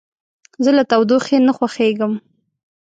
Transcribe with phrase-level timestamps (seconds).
[0.63, 2.13] زه له تودوخې نه خوښیږم.